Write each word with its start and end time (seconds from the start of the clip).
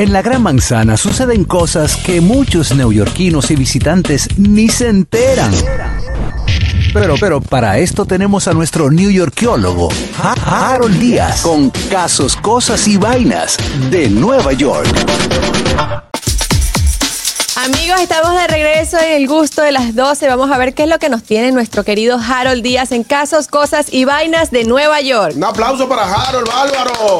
En 0.00 0.14
la 0.14 0.22
Gran 0.22 0.42
Manzana 0.42 0.96
suceden 0.96 1.44
cosas 1.44 1.98
que 1.98 2.22
muchos 2.22 2.74
neoyorquinos 2.74 3.50
y 3.50 3.56
visitantes 3.56 4.30
ni 4.38 4.70
se 4.70 4.88
enteran. 4.88 5.52
Pero, 6.94 7.16
pero, 7.20 7.42
para 7.42 7.76
esto 7.76 8.06
tenemos 8.06 8.48
a 8.48 8.54
nuestro 8.54 8.90
newyorkiólogo, 8.90 9.90
Harold 10.46 10.98
Díaz, 10.98 11.42
con 11.42 11.68
casos, 11.90 12.34
cosas 12.34 12.88
y 12.88 12.96
vainas 12.96 13.58
de 13.90 14.08
Nueva 14.08 14.54
York. 14.54 14.88
Amigos, 17.64 18.00
estamos 18.00 18.32
de 18.32 18.46
regreso 18.46 18.96
en 18.98 19.20
el 19.20 19.28
gusto 19.28 19.60
de 19.60 19.70
las 19.70 19.94
12. 19.94 20.26
Vamos 20.28 20.50
a 20.50 20.56
ver 20.56 20.72
qué 20.72 20.84
es 20.84 20.88
lo 20.88 20.98
que 20.98 21.10
nos 21.10 21.22
tiene 21.22 21.52
nuestro 21.52 21.84
querido 21.84 22.18
Harold 22.18 22.62
Díaz 22.62 22.90
en 22.90 23.04
casos, 23.04 23.48
cosas 23.48 23.92
y 23.92 24.06
vainas 24.06 24.50
de 24.50 24.64
Nueva 24.64 25.02
York. 25.02 25.34
Un 25.36 25.44
aplauso 25.44 25.86
para 25.86 26.04
Harold 26.04 26.48
Álvaro. 26.48 27.18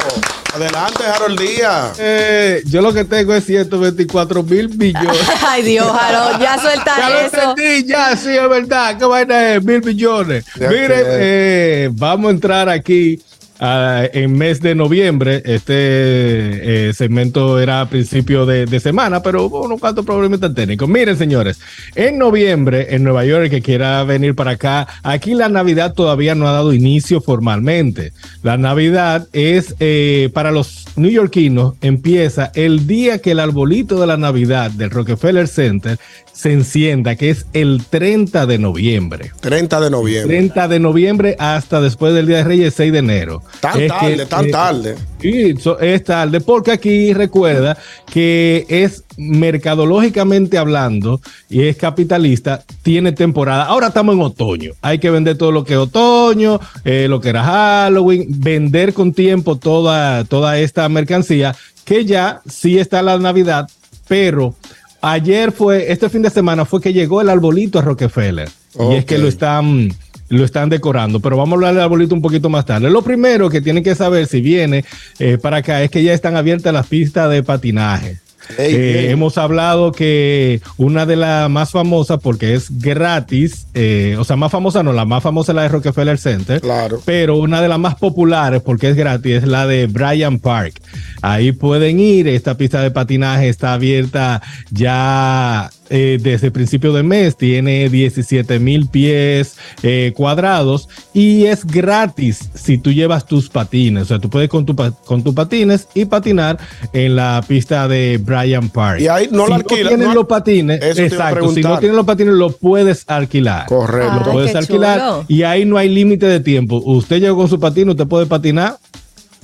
Adelante, 0.55 1.03
Harold 1.03 1.39
Díaz. 1.39 1.95
Eh, 1.99 2.63
yo 2.65 2.81
lo 2.81 2.91
que 2.91 3.05
tengo 3.05 3.35
es 3.35 3.45
124 3.45 4.41
mil 4.41 4.75
millones. 4.75 5.21
Ay, 5.47 5.61
Dios, 5.61 5.87
Harold, 5.87 6.41
ya 6.41 6.57
suelta 6.59 6.97
ya 6.97 7.21
eso. 7.21 7.37
lo 7.37 7.49
entendí, 7.51 7.87
ya, 7.87 8.17
sí, 8.17 8.29
es 8.29 8.49
verdad. 8.49 8.97
¿Qué 8.97 9.05
vaina 9.05 9.53
es? 9.53 9.63
Mil 9.63 9.83
millones. 9.83 10.43
Ya 10.59 10.69
Miren, 10.69 11.03
eh, 11.05 11.89
vamos 11.91 12.29
a 12.29 12.31
entrar 12.31 12.67
aquí 12.67 13.21
ah, 13.61 14.03
en 14.11 14.33
mes 14.33 14.59
de 14.59 14.75
noviembre. 14.75 15.41
Este 15.45 16.89
eh, 16.89 16.93
segmento 16.93 17.59
era 17.59 17.79
a 17.79 17.89
principio 17.89 18.45
de, 18.45 18.65
de 18.65 18.79
semana, 18.81 19.23
pero 19.23 19.45
hubo 19.45 19.63
unos 19.63 19.79
cuantos 19.79 20.05
problemitas 20.05 20.53
técnicos. 20.53 20.89
Miren, 20.89 21.17
señores, 21.17 21.61
en 21.95 22.17
noviembre, 22.17 22.93
en 22.93 23.03
Nueva 23.03 23.23
York, 23.23 23.49
que 23.49 23.61
quiera 23.61 24.03
venir 24.03 24.35
para 24.35 24.51
acá, 24.51 24.87
aquí 25.03 25.33
la 25.33 25.47
Navidad 25.47 25.93
todavía 25.93 26.35
no 26.35 26.47
ha 26.47 26.51
dado 26.51 26.73
inicio 26.73 27.21
formalmente. 27.21 28.11
La 28.43 28.57
Navidad 28.57 29.27
es 29.31 29.75
eh, 29.79 30.29
para 30.33 30.51
los 30.51 30.85
neoyorquinos, 30.95 31.75
empieza 31.81 32.51
el 32.55 32.87
día 32.87 33.19
que 33.19 33.31
el 33.31 33.39
arbolito 33.39 33.99
de 33.99 34.07
la 34.07 34.17
Navidad 34.17 34.71
del 34.71 34.89
Rockefeller 34.89 35.47
Center 35.47 35.97
se 36.33 36.51
encienda, 36.51 37.15
que 37.15 37.29
es 37.29 37.45
el 37.53 37.83
30 37.87 38.45
de 38.45 38.57
noviembre. 38.57 39.31
30 39.41 39.79
de 39.79 39.89
noviembre. 39.89 40.37
30 40.37 40.67
de 40.67 40.79
noviembre 40.79 41.35
hasta 41.39 41.81
después 41.81 42.13
del 42.13 42.27
Día 42.27 42.37
de 42.37 42.43
Reyes, 42.45 42.73
6 42.75 42.91
de 42.91 42.99
enero. 42.99 43.43
Tan 43.59 43.79
Es 43.79 43.87
tarde, 43.89 44.17
que, 44.17 44.25
tan 44.25 44.45
eh, 44.45 44.51
tarde. 44.51 44.95
Sí, 45.21 45.55
es 45.81 46.03
tarde, 46.03 46.41
porque 46.41 46.71
aquí 46.71 47.13
recuerda 47.13 47.77
que 48.11 48.65
es 48.69 49.03
mercadológicamente 49.17 50.57
hablando 50.57 51.21
y 51.49 51.63
es 51.63 51.77
capitalista, 51.77 52.63
tiene 52.81 53.11
temporada. 53.11 53.65
Ahora 53.65 53.87
estamos 53.87 54.15
en 54.15 54.21
otoño, 54.21 54.71
hay 54.81 54.99
que 54.99 55.09
vender 55.09 55.37
todo 55.37 55.51
lo 55.51 55.63
que 55.63 55.73
es 55.73 55.79
otoño, 55.79 56.59
eh, 56.85 57.07
lo 57.07 57.21
que 57.21 57.29
era 57.29 57.43
Halloween, 57.43 58.25
vender 58.29 58.93
con 58.93 59.13
tiempo 59.13 59.57
toda, 59.57 60.23
toda 60.23 60.57
esta 60.59 60.87
mercancía, 60.89 61.55
que 61.85 62.05
ya 62.05 62.41
sí 62.47 62.79
está 62.79 63.01
la 63.01 63.19
Navidad, 63.19 63.69
pero 64.07 64.55
ayer 65.01 65.51
fue, 65.51 65.91
este 65.91 66.09
fin 66.09 66.21
de 66.21 66.29
semana 66.29 66.65
fue 66.65 66.81
que 66.81 66.93
llegó 66.93 67.21
el 67.21 67.29
arbolito 67.29 67.79
a 67.79 67.81
Rockefeller. 67.81 68.49
Y 68.79 68.95
es 68.95 69.05
que 69.05 69.17
lo 69.17 69.27
están 69.27 69.89
lo 70.31 70.43
están 70.45 70.69
decorando, 70.69 71.19
pero 71.19 71.37
vamos 71.37 71.51
a 71.51 71.55
hablar 71.55 71.73
del 71.75 71.83
arbolito 71.83 72.15
un 72.15 72.21
poquito 72.21 72.49
más 72.49 72.65
tarde. 72.65 72.89
Lo 72.89 73.01
primero 73.01 73.49
que 73.49 73.61
tienen 73.61 73.83
que 73.83 73.95
saber 73.95 74.25
si 74.27 74.41
viene 74.41 74.83
eh, 75.19 75.37
para 75.37 75.57
acá 75.57 75.83
es 75.83 75.91
que 75.91 76.01
ya 76.03 76.13
están 76.13 76.35
abiertas 76.35 76.73
las 76.73 76.87
pistas 76.87 77.29
de 77.29 77.43
patinaje. 77.43 78.19
Eh, 78.57 79.07
hemos 79.11 79.37
hablado 79.37 79.91
que 79.91 80.61
una 80.77 81.05
de 81.05 81.15
las 81.15 81.49
más 81.49 81.71
famosas, 81.71 82.19
porque 82.21 82.53
es 82.55 82.79
gratis, 82.79 83.67
eh, 83.73 84.15
o 84.19 84.23
sea, 84.23 84.35
más 84.35 84.51
famosa 84.51 84.83
no, 84.83 84.91
la 84.93 85.05
más 85.05 85.21
famosa 85.23 85.51
es 85.51 85.55
la 85.55 85.61
de 85.61 85.69
Rockefeller 85.69 86.17
Center, 86.17 86.59
Claro. 86.59 87.01
pero 87.05 87.37
una 87.37 87.61
de 87.61 87.67
las 87.69 87.79
más 87.79 87.95
populares, 87.95 88.61
porque 88.61 88.89
es 88.89 88.95
gratis, 88.95 89.37
es 89.37 89.47
la 89.47 89.67
de 89.67 89.87
Bryant 89.87 90.41
Park. 90.41 90.81
Ahí 91.21 91.51
pueden 91.51 91.99
ir, 91.99 92.27
esta 92.27 92.55
pista 92.57 92.81
de 92.81 92.91
patinaje 92.91 93.47
está 93.47 93.73
abierta 93.73 94.41
ya 94.71 95.69
eh, 95.91 96.17
desde 96.21 96.47
el 96.47 96.53
principio 96.53 96.93
de 96.93 97.03
mes, 97.03 97.35
tiene 97.37 97.89
17 97.89 98.57
mil 98.59 98.87
pies 98.87 99.57
eh, 99.83 100.13
cuadrados 100.15 100.87
y 101.13 101.45
es 101.45 101.65
gratis 101.65 102.49
si 102.55 102.77
tú 102.77 102.91
llevas 102.91 103.25
tus 103.25 103.49
patines, 103.49 104.03
o 104.03 104.05
sea, 104.05 104.19
tú 104.19 104.29
puedes 104.29 104.49
con, 104.49 104.65
tu, 104.65 104.75
pa- 104.75 104.91
con 105.05 105.21
tus 105.23 105.35
patines 105.35 105.87
y 105.93 106.05
patinar 106.05 106.57
en 106.93 107.15
la 107.15 107.43
pista 107.47 107.87
de 107.87 108.17
Bryant 108.23 108.71
Park. 108.71 109.01
Y 109.01 109.07
ahí 109.07 109.27
no 109.31 109.43
si 109.45 109.49
la 109.49 109.55
alquilan, 109.57 109.83
No 109.83 109.89
tienen 109.89 110.07
no- 110.07 110.13
los 110.15 110.25
patines, 110.27 110.81
exacto, 110.97 111.51
si 111.53 111.61
no 111.61 111.77
tienen 111.79 111.97
los 111.97 112.05
patines, 112.05 112.33
lo 112.33 112.51
puedes 112.51 113.03
alquilar. 113.07 113.65
Correcto. 113.67 114.13
Lo 114.19 114.25
Ay, 114.27 114.31
puedes 114.31 114.55
alquilar 114.55 114.99
chulo. 114.99 115.25
y 115.27 115.43
ahí 115.43 115.65
no 115.65 115.77
hay 115.77 115.89
límite 115.89 116.25
de 116.25 116.39
tiempo. 116.39 116.81
Usted 116.85 117.19
llegó 117.19 117.35
con 117.37 117.49
su 117.49 117.59
patín, 117.59 117.89
usted 117.89 118.07
puede 118.07 118.25
patinar. 118.25 118.77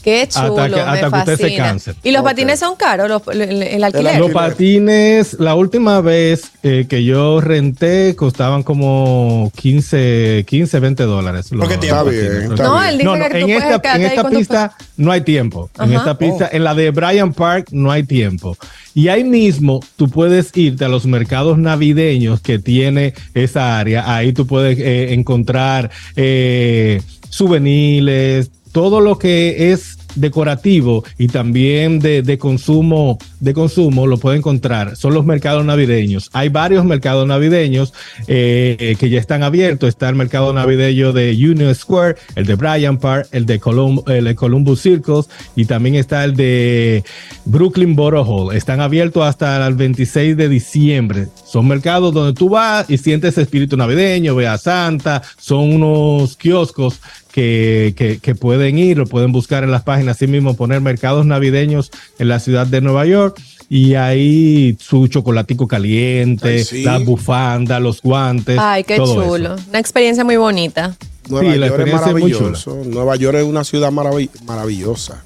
Qué 0.07 0.22
Hasta 0.22 0.47
chulo, 0.47 0.56
que- 0.56 0.79
hasta 0.79 1.09
me 1.09 1.12
que 1.12 1.19
usted 1.19 1.35
se 1.35 1.44
fascina. 1.44 1.63
canse. 1.66 1.94
¿Y 2.01 2.12
los 2.12 2.23
patines 2.23 2.59
son 2.62 2.78
caros, 2.78 3.09
los- 3.09 3.28
el, 3.35 3.62
el 3.62 3.84
alquiler? 3.84 4.18
Los 4.19 4.31
patines, 4.31 5.34
la 5.38 5.53
última 5.56 6.00
vez 6.00 6.50
eh, 6.63 6.85
que 6.88 7.03
yo 7.03 7.41
renté 7.41 8.16
costaban 8.16 8.63
como 8.63 9.51
15, 9.57 10.45
15 10.47 10.79
20 10.79 11.03
dólares. 11.03 11.51
los 11.51 11.68
qué 11.68 11.78
tiempo? 11.78 12.09
Está 12.09 12.29
bien, 12.29 12.51
está 12.53 12.63
No, 12.63 12.75
bien. 12.79 12.90
él 12.90 12.97
dice 13.00 13.03
No, 13.06 13.16
no, 13.18 13.23
que 13.25 13.29
tú 13.31 13.35
en 13.47 13.50
esta, 13.51 13.95
en 13.97 14.01
esta 14.03 14.29
pista 14.29 14.78
no 14.95 15.12
hay 15.12 15.22
tiempo. 15.22 15.69
En 15.78 15.91
esta 15.94 16.18
pista, 16.18 16.50
Oh. 16.51 16.56
en 16.56 16.63
la 16.63 16.74
de 16.74 16.91
Bryant 16.91 17.35
Park 17.35 17.68
no 17.72 17.91
hay 17.91 18.03
tiempo. 18.03 18.56
Y 18.95 19.09
ahí 19.09 19.25
mismo 19.25 19.81
tú 19.97 20.09
puedes 20.09 20.56
irte 20.56 20.85
a 20.85 20.88
los 20.88 21.06
mercados 21.06 21.57
navideños 21.57 22.39
que 22.39 22.59
tiene 22.59 23.13
esa 23.34 23.78
área. 23.78 24.16
Ahí 24.16 24.31
tú 24.31 24.47
puedes 24.47 24.79
eh, 24.79 25.13
encontrar 25.13 25.91
eh, 26.16 27.01
souvenirs, 27.29 28.50
todo 28.72 29.00
lo 29.01 29.18
que 29.18 29.72
es 29.72 29.97
decorativo 30.16 31.03
y 31.18 31.28
también 31.28 32.00
de, 32.00 32.22
de 32.22 32.38
consumo 32.38 33.18
de 33.40 33.53
consumo 33.53 34.07
lo 34.07 34.18
puede 34.18 34.38
encontrar. 34.38 34.95
Son 34.95 35.13
los 35.13 35.23
mercados 35.25 35.63
navideños. 35.63 36.29
Hay 36.34 36.50
varios 36.50 36.84
mercados 36.85 37.28
navideños 37.28 37.94
eh, 38.28 38.95
que 39.00 39.09
ya 39.09 39.19
están 39.19 39.44
abiertos. 39.44 39.90
Está 39.90 40.09
el 40.09 40.16
mercado 40.16 40.53
navideño 40.53 41.13
de 41.13 41.31
Union 41.34 41.73
Square 41.75 42.16
el 42.35 42.45
de 42.45 42.56
Bryant 42.56 43.00
Park 43.00 43.28
el 43.31 43.45
de, 43.45 43.59
Colum- 43.59 44.03
el 44.09 44.25
de 44.25 44.35
Columbus 44.35 44.81
Circles 44.81 45.29
y 45.56 45.66
también 45.66 45.95
está 45.95 46.24
el 46.24 46.35
de 46.35 47.03
Brooklyn 47.45 47.95
Borough 47.95 48.25
Hall. 48.28 48.56
Están 48.56 48.81
abiertos 48.81 49.24
hasta 49.24 49.66
el 49.68 49.75
26 49.75 50.35
de 50.35 50.50
diciembre. 50.50 51.28
Son 51.45 51.68
mercados 51.68 52.13
donde 52.13 52.34
tú 52.34 52.50
vas 52.50 52.89
y 52.89 52.97
sientes 52.97 53.38
espíritu 53.38 53.78
navideño 53.78 54.35
ve 54.35 54.47
a 54.47 54.57
Santa. 54.57 55.22
Son 55.38 55.74
unos 55.74 56.35
kioscos 56.38 57.00
que, 57.32 57.94
que, 57.98 58.20
que 58.20 58.36
pueden 58.36 58.78
ir, 58.80 58.98
lo 58.98 59.06
pueden 59.06 59.32
buscar 59.32 59.64
en 59.64 59.72
las 59.72 59.84
páginas, 59.84 60.16
así 60.18 60.28
mismo 60.28 60.56
poner 60.56 60.82
mercados 60.82 61.26
navideños 61.26 61.92
en 62.20 62.28
la 62.30 62.40
ciudad 62.40 62.68
de 62.68 62.82
Nueva 62.82 63.06
York 63.06 63.40
y 63.70 63.96
ahí 63.96 64.78
su 64.80 65.08
chocolatico 65.08 65.68
caliente, 65.68 66.48
Ay, 66.50 66.64
sí. 66.64 66.84
la 66.84 67.00
bufanda, 67.00 67.80
los 67.80 68.02
guantes. 68.02 68.58
Ay, 68.60 68.84
qué 68.84 68.96
todo 68.96 69.24
chulo. 69.26 69.56
eso. 69.56 69.66
Una 69.70 69.80
experiencia 69.80 70.24
muy 70.24 70.38
bonita. 70.38 70.96
Nueva 71.30 71.52
Sí, 71.52 71.58
York 71.60 71.64
es 71.66 71.70
experiencia 71.72 72.08
es 72.08 72.14
muy 72.14 72.22
chula. 72.32 72.40
maravilloso. 72.52 72.82
Nueva 72.86 73.16
York 73.18 73.38
es 73.40 73.44
una 73.44 73.64
ciudad 73.66 73.92
maravi- 73.92 74.30
maravillosa. 74.46 75.24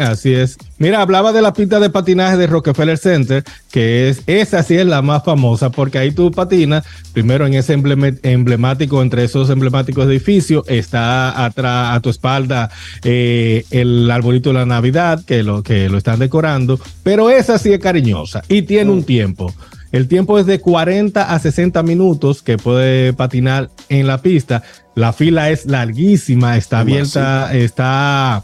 Así 0.00 0.32
es. 0.32 0.56
Mira, 0.78 1.02
hablaba 1.02 1.32
de 1.32 1.42
la 1.42 1.52
pista 1.52 1.80
de 1.80 1.90
patinaje 1.90 2.36
de 2.38 2.46
Rockefeller 2.46 2.96
Center, 2.96 3.44
que 3.70 4.08
es 4.08 4.22
esa 4.26 4.62
sí 4.62 4.76
es 4.76 4.86
la 4.86 5.02
más 5.02 5.24
famosa, 5.24 5.70
porque 5.70 5.98
ahí 5.98 6.12
tú 6.12 6.30
patinas, 6.30 6.84
primero 7.12 7.46
en 7.46 7.54
ese 7.54 7.74
emblemático, 7.74 9.02
entre 9.02 9.24
esos 9.24 9.50
emblemáticos 9.50 10.06
edificios, 10.06 10.64
está 10.68 11.44
atrás 11.44 11.96
a 11.96 12.00
tu 12.00 12.08
espalda 12.08 12.70
eh, 13.04 13.64
el 13.70 14.10
arbolito 14.10 14.50
de 14.50 14.54
la 14.54 14.66
Navidad, 14.66 15.22
que 15.24 15.42
lo, 15.42 15.62
que 15.62 15.88
lo 15.90 15.98
están 15.98 16.18
decorando, 16.18 16.80
pero 17.02 17.28
esa 17.28 17.58
sí 17.58 17.72
es 17.72 17.80
cariñosa 17.80 18.42
y 18.48 18.62
tiene 18.62 18.90
un 18.90 19.04
tiempo. 19.04 19.52
El 19.90 20.06
tiempo 20.06 20.38
es 20.38 20.46
de 20.46 20.60
40 20.60 21.32
a 21.32 21.38
60 21.38 21.82
minutos 21.82 22.42
que 22.42 22.58
puede 22.58 23.14
patinar 23.14 23.70
en 23.88 24.06
la 24.06 24.20
pista. 24.20 24.62
La 24.94 25.14
fila 25.14 25.50
es 25.50 25.64
larguísima, 25.64 26.58
está 26.58 26.80
abierta, 26.80 27.54
está 27.54 28.42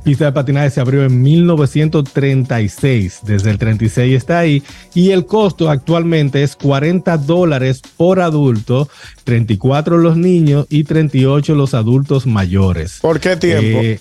pista 0.00 0.24
de 0.26 0.32
patinaje 0.32 0.70
se 0.70 0.80
abrió 0.80 1.04
en 1.04 1.22
1936, 1.22 3.20
desde 3.22 3.50
el 3.50 3.58
36 3.58 4.16
está 4.16 4.38
ahí 4.40 4.62
y 4.94 5.10
el 5.10 5.26
costo 5.26 5.70
actualmente 5.70 6.42
es 6.42 6.56
40 6.56 7.16
dólares 7.18 7.82
por 7.96 8.20
adulto, 8.20 8.88
34 9.24 9.98
los 9.98 10.16
niños 10.16 10.66
y 10.68 10.84
38 10.84 11.54
los 11.54 11.74
adultos 11.74 12.26
mayores. 12.26 12.98
¿Por 13.00 13.20
qué 13.20 13.36
tiempo? 13.36 13.80
Eh, 13.80 14.00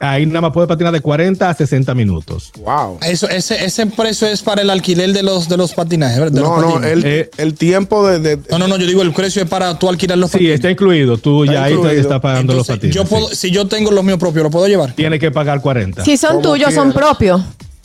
ahí 0.00 0.26
nada 0.26 0.42
más 0.42 0.52
puede 0.52 0.66
patinar 0.68 0.92
de 0.92 1.00
40 1.00 1.48
a 1.50 1.54
60 1.54 1.94
minutos. 1.94 2.52
wow. 2.60 2.98
Eso, 3.02 3.28
ese, 3.28 3.64
ese 3.64 3.86
precio 3.86 4.28
es 4.28 4.42
para 4.42 4.62
el 4.62 4.70
alquiler 4.70 5.12
de 5.12 5.22
los, 5.22 5.48
de 5.48 5.56
los 5.56 5.72
patinajes, 5.74 6.18
¿verdad? 6.20 6.40
No, 6.40 6.60
los 6.60 6.80
no, 6.80 6.86
el, 6.86 7.04
Eh, 7.04 7.30
el 7.36 7.54
tiempo 7.54 8.06
de, 8.06 8.18
de- 8.20 8.38
no, 8.50 8.58
no, 8.58 8.68
no, 8.68 8.76
yo 8.76 8.86
digo 8.86 9.02
el 9.02 9.12
precio 9.12 9.42
es 9.42 9.48
para 9.48 9.78
tú 9.78 9.88
alquilar 9.88 10.18
los 10.18 10.30
Sí, 10.30 10.34
patines. 10.38 10.54
está 10.54 10.70
incluido, 10.70 11.18
tú 11.18 11.44
Está 11.44 11.54
ya 11.54 11.64
ahí 11.64 11.72
incluido. 11.72 11.94
te 11.94 12.00
estás 12.00 12.20
pagando 12.20 12.54
los 12.54 12.66
patines. 12.66 12.94
yo 12.94 13.04
puedo, 13.04 13.28
sí. 13.28 13.36
si 13.36 13.50
yo 13.50 13.66
tengo 13.66 13.90
los 13.90 14.04
míos 14.04 14.18
propios, 14.18 14.44
¿lo 14.44 14.50
puedo 14.50 14.66
llevar? 14.68 14.92
Tiene 14.92 15.18
que 15.18 15.30
pagar 15.30 15.60
40. 15.60 16.04
Si 16.04 16.16
son 16.16 16.42
tuyos, 16.42 16.72
son 16.74 16.92
propios. 16.92 17.40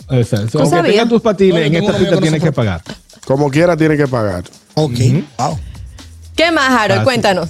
Exacto. 0.10 0.60
Aunque 0.60 0.76
sabía. 0.76 0.92
tengas 0.92 1.10
tus 1.10 1.22
patines, 1.22 1.54
No, 1.72 1.78
en 1.78 1.84
esta 1.84 1.98
no 2.12 2.20
tienes 2.20 2.44
que 2.44 2.52
pagar. 2.52 2.82
como 3.26 3.50
quiera 3.50 3.76
tiene 3.78 3.98
que 3.98 4.08
pagar. 4.08 4.44
Ok. 4.76 5.00
Wow. 5.40 5.60
¿Qué 6.36 6.52
más, 6.52 6.70
Harold? 6.70 7.02
Sí. 7.02 7.06
Cuéntanos. 7.06 7.50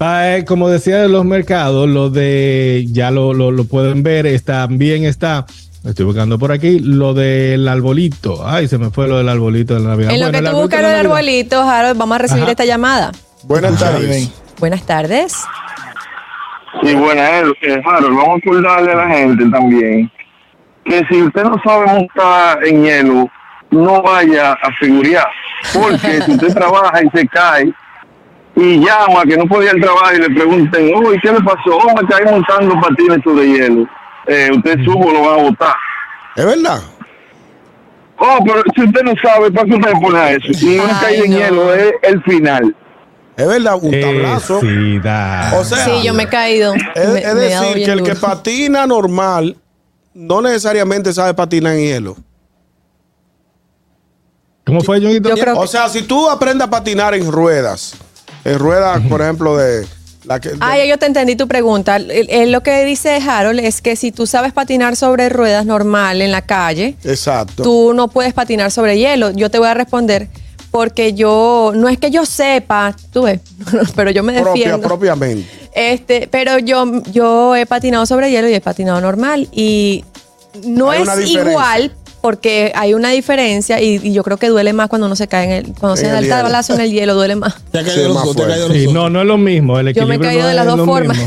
Ah, 0.00 0.36
eh, 0.36 0.44
como 0.44 0.68
decía 0.68 0.98
de 0.98 1.08
los 1.08 1.24
mercados, 1.24 1.88
lo 1.88 2.10
de 2.10 2.86
ya 2.90 3.10
lo, 3.10 3.34
lo, 3.34 3.50
lo 3.50 3.64
pueden 3.64 4.02
ver, 4.02 4.26
también 4.42 5.04
está 5.04 5.44
estoy 5.84 6.04
buscando 6.04 6.38
por 6.38 6.52
aquí 6.52 6.78
lo 6.80 7.14
del 7.14 7.66
arbolito. 7.66 8.46
Ay, 8.46 8.68
se 8.68 8.78
me 8.78 8.90
fue 8.90 9.08
lo 9.08 9.18
del 9.18 9.28
arbolito 9.28 9.74
de 9.74 9.80
la 9.80 9.90
Navidad. 9.90 10.12
En 10.12 10.20
lo 10.20 10.26
Bueno, 10.26 10.38
que 10.38 10.50
tú 10.50 10.56
buscas 10.56 10.82
lo 10.82 10.88
del 10.88 11.06
arbolito, 11.06 11.62
Harold, 11.62 11.98
vamos 11.98 12.14
a 12.16 12.18
recibir 12.18 12.42
Ajá. 12.44 12.50
esta 12.52 12.64
llamada. 12.64 13.12
Buenas 13.44 13.78
tardes. 13.78 14.30
Buenas 14.58 14.82
tardes. 14.84 15.32
Sí, 16.82 16.94
bueno, 16.94 17.22
eh, 17.22 17.82
Harold, 17.84 18.16
vamos 18.16 18.28
a 18.28 18.48
acordarle 18.48 18.92
a 18.92 18.96
la 18.96 19.08
gente 19.08 19.44
también 19.50 20.10
que 20.84 21.04
si 21.10 21.22
usted 21.22 21.44
no 21.44 21.60
sabe 21.62 21.86
montar 21.86 22.64
en 22.64 22.82
hielo, 22.82 23.30
no 23.70 24.02
vaya 24.02 24.52
a 24.52 24.72
figurear. 24.80 25.26
Porque 25.72 26.22
si 26.22 26.32
usted 26.32 26.54
trabaja 26.54 27.02
y 27.02 27.10
se 27.10 27.26
cae 27.28 27.72
y 28.60 28.78
llama 28.84 29.22
que 29.24 29.36
no 29.36 29.44
podía 29.46 29.70
el 29.70 29.80
trabajo 29.80 30.14
y 30.14 30.18
le 30.18 30.30
pregunten, 30.30 30.90
oh, 30.94 31.12
¿y 31.12 31.20
qué 31.20 31.32
le 31.32 31.40
pasó? 31.40 31.70
Oh, 31.76 31.94
me 31.94 32.08
caí 32.08 32.24
montando 32.24 32.74
patines 32.80 33.18
sobre 33.22 33.46
hielo. 33.46 33.86
Eh, 34.26 34.50
usted 34.54 34.78
subo, 34.84 35.12
lo 35.12 35.20
van 35.22 35.40
a 35.40 35.42
botar. 35.44 35.74
¿Es 36.36 36.44
verdad? 36.44 36.80
Oh, 38.18 38.38
pero 38.44 38.62
si 38.74 38.82
usted 38.82 39.02
no 39.02 39.12
sabe, 39.22 39.50
¿para 39.52 39.66
qué 39.66 39.74
usted 39.74 39.92
pone 40.02 40.18
a 40.18 40.32
eso? 40.32 40.46
Y 40.66 40.78
una 40.78 41.00
caída 41.00 41.24
en 41.24 41.32
hielo 41.32 41.72
es 41.72 41.92
el 42.02 42.22
final. 42.24 42.74
Es 43.36 43.46
verdad, 43.46 43.76
un 43.80 43.92
tablazo. 44.00 44.60
sí. 44.60 45.00
O 45.56 45.64
sea, 45.64 45.84
Sí, 45.84 46.02
yo 46.04 46.12
me 46.12 46.24
he 46.24 46.28
caído. 46.28 46.74
es, 46.74 47.08
Me- 47.12 47.34
decir, 47.34 47.84
que 47.84 47.92
el 47.92 48.02
que 48.02 48.16
patina 48.16 48.84
normal 48.86 49.56
no 50.14 50.42
necesariamente 50.42 51.12
sabe 51.12 51.32
patinar 51.34 51.74
en 51.74 51.78
hielo. 51.80 52.16
¿Cómo 54.66 54.80
fue, 54.82 55.00
creo 55.00 55.56
O 55.56 55.66
sea, 55.66 55.88
si 55.88 56.02
tú 56.02 56.28
aprendes 56.28 56.66
a 56.66 56.70
patinar 56.70 57.14
en 57.14 57.30
ruedas, 57.30 57.96
en 58.44 58.58
ruedas, 58.58 59.00
por 59.08 59.20
ejemplo, 59.22 59.56
de 59.56 59.86
la 60.24 60.40
que. 60.40 60.50
de- 60.50 60.56
Ah, 60.60 60.84
yo 60.84 60.98
te 60.98 61.06
entendí 61.06 61.36
tu 61.36 61.48
pregunta. 61.48 61.96
El- 61.96 62.10
el- 62.30 62.52
lo 62.52 62.62
que 62.62 62.84
dice 62.84 63.16
Harold 63.16 63.60
es 63.60 63.80
que 63.80 63.96
si 63.96 64.12
tú 64.12 64.26
sabes 64.26 64.52
patinar 64.52 64.96
sobre 64.96 65.28
ruedas 65.28 65.64
normal 65.66 66.22
en 66.22 66.32
la 66.32 66.42
calle, 66.42 66.96
Exacto. 67.04 67.62
tú 67.62 67.92
no 67.94 68.08
puedes 68.08 68.32
patinar 68.34 68.70
sobre 68.70 68.98
hielo. 68.98 69.30
Yo 69.30 69.50
te 69.50 69.58
voy 69.58 69.68
a 69.68 69.74
responder 69.74 70.28
porque 70.70 71.14
yo, 71.14 71.72
no 71.74 71.88
es 71.88 71.96
que 71.98 72.10
yo 72.10 72.26
sepa, 72.26 72.94
tú 73.10 73.22
ves, 73.22 73.40
pero 73.96 74.10
yo 74.10 74.22
me 74.22 74.34
propia, 74.40 74.64
defiendo. 74.64 74.86
propiamente. 74.86 75.48
Este, 75.74 76.28
pero 76.30 76.58
yo, 76.58 76.84
yo 77.12 77.56
he 77.56 77.64
patinado 77.66 78.04
sobre 78.04 78.30
hielo 78.30 78.48
y 78.48 78.54
he 78.54 78.60
patinado 78.60 79.00
normal 79.00 79.48
y 79.52 80.04
no 80.64 80.90
Hay 80.90 81.02
es 81.02 81.30
igual 81.30 81.92
porque 82.20 82.72
hay 82.74 82.94
una 82.94 83.10
diferencia 83.10 83.80
y, 83.80 84.00
y 84.02 84.12
yo 84.12 84.22
creo 84.24 84.36
que 84.36 84.48
duele 84.48 84.72
más 84.72 84.88
cuando 84.88 85.06
uno 85.06 85.16
se 85.16 85.28
cae 85.28 85.44
en 85.44 85.50
el, 85.66 85.72
cuando 85.74 85.96
En 85.98 86.04
se 86.06 86.08
da 86.12 86.18
el 86.18 86.28
tablazo 86.28 86.74
en 86.74 86.80
el 86.80 86.90
hielo, 86.92 87.14
duele 87.14 87.36
más. 87.36 87.54
Te 87.70 87.78
ha 87.78 87.84
caído 87.84 88.08
los 88.08 88.36
te 88.36 88.42
ha 88.42 88.46
caído 88.48 88.72
Sí, 88.72 88.82
ojos. 88.84 88.94
no, 88.94 89.10
no 89.10 89.20
es 89.20 89.26
lo 89.26 89.38
mismo. 89.38 89.78
El 89.78 89.92
Yo 89.94 90.06
me 90.06 90.14
he 90.14 90.16
equilibrio 90.16 90.28
caído 90.28 90.42
no 90.42 90.48
de 90.48 90.54
las 90.54 90.66
dos 90.66 90.86
formas. 90.86 91.18